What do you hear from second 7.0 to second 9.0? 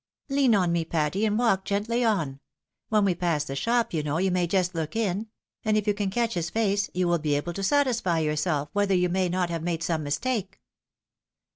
will be able to satisfy yourself whether